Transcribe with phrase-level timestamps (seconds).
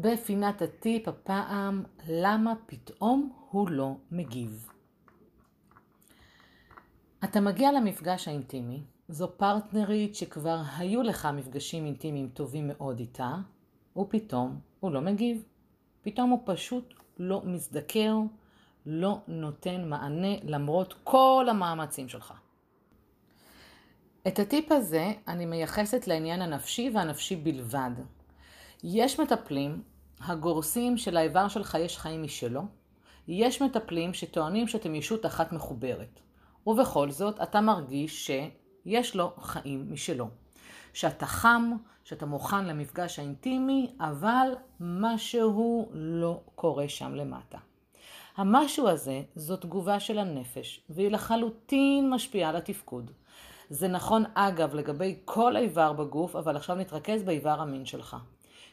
[0.00, 4.68] בפינת הטיפ הפעם, למה פתאום הוא לא מגיב.
[7.24, 13.34] אתה מגיע למפגש האינטימי, זו פרטנרית שכבר היו לך מפגשים אינטימיים טובים מאוד איתה,
[13.96, 15.44] ופתאום הוא לא מגיב.
[16.02, 18.16] פתאום הוא פשוט לא מזדקר,
[18.86, 22.32] לא נותן מענה למרות כל המאמצים שלך.
[24.28, 27.90] את הטיפ הזה אני מייחסת לעניין הנפשי והנפשי בלבד.
[28.88, 29.82] יש מטפלים
[30.20, 32.62] הגורסים שלאיבר שלך יש חיים משלו,
[33.28, 36.20] יש מטפלים שטוענים שאתם ישות אחת מחוברת,
[36.66, 40.28] ובכל זאת אתה מרגיש שיש לו חיים משלו.
[40.92, 41.72] שאתה חם,
[42.04, 44.48] שאתה מוכן למפגש האינטימי, אבל
[44.80, 47.58] משהו לא קורה שם למטה.
[48.36, 53.10] המשהו הזה זו תגובה של הנפש, והיא לחלוטין משפיעה על התפקוד.
[53.70, 58.16] זה נכון אגב לגבי כל איבר בגוף, אבל עכשיו נתרכז באיבר המין שלך.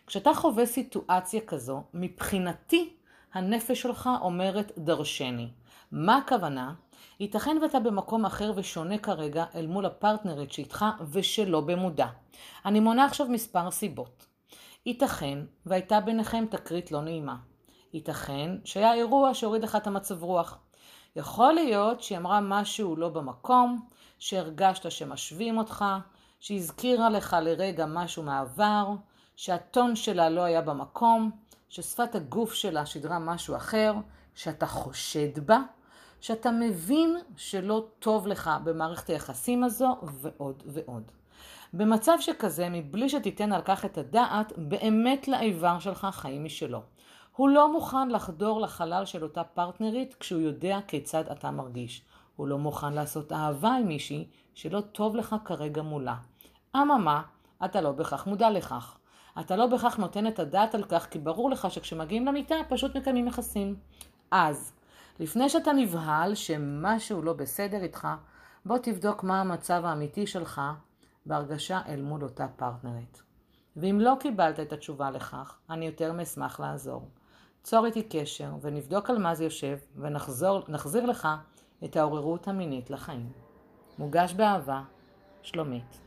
[0.08, 2.94] כשאתה חווה סיטואציה כזו, מבחינתי
[3.34, 5.50] הנפש שלך אומרת דרשני.
[5.92, 6.74] מה הכוונה?
[7.20, 12.08] ייתכן ואתה במקום אחר ושונה כרגע אל מול הפרטנרית שאיתך ושלא במודע.
[12.66, 14.26] אני מונה עכשיו מספר סיבות.
[14.86, 17.36] ייתכן והייתה ביניכם תקרית לא נעימה.
[17.94, 20.58] ייתכן שהיה אירוע שהוריד לך את המצב רוח.
[21.16, 23.86] יכול להיות שהיא אמרה משהו לא במקום,
[24.20, 25.86] שהרגשת שמשווים אותך,
[26.40, 28.88] שהזכירה לך לרגע משהו מהעבר,
[29.36, 31.32] שהטון שלה לא היה במקום,
[31.70, 33.94] ששפת הגוף שלה שידרה משהו אחר,
[34.36, 35.60] שאתה חושד בה,
[36.22, 41.12] שאתה מבין שלא טוב לך במערכת היחסים הזו, ועוד ועוד.
[41.74, 46.82] במצב שכזה, מבלי שתיתן על כך את הדעת, באמת לאיבר שלך חיים משלו.
[47.36, 52.02] הוא לא מוכן לחדור לחלל של אותה פרטנרית כשהוא יודע כיצד אתה מרגיש.
[52.36, 56.16] הוא לא מוכן לעשות אהבה עם מישהי שלא טוב לך כרגע מולה.
[56.76, 57.22] אממה,
[57.66, 58.98] אתה לא בהכרח מודע לכך.
[59.40, 63.28] אתה לא בהכרח נותן את הדעת על כך, כי ברור לך שכשמגיעים למיטה פשוט מקיימים
[63.28, 63.76] יחסים.
[64.32, 64.74] אז,
[65.20, 68.08] לפני שאתה נבהל שמשהו לא בסדר איתך,
[68.66, 70.62] בוא תבדוק מה המצב האמיתי שלך
[71.26, 73.24] בהרגשה אל מול אותה פרטנרית.
[73.76, 77.10] ואם לא קיבלת את התשובה לכך, אני יותר מאשמח לעזור.
[77.64, 81.28] צור איתי קשר ונבדוק על מה זה יושב ונחזיר לך
[81.84, 83.32] את העוררות המינית לחיים.
[84.00, 84.82] מוגש באהבה,
[85.42, 86.02] שלומית.